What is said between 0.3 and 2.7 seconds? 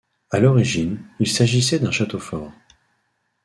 À l'origine, il s'agissait d'un château fort.